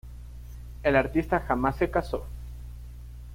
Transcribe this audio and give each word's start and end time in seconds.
El 0.81 0.95
artista 0.95 1.41
jamás 1.41 1.75
se 1.75 1.91
casó. 1.91 2.25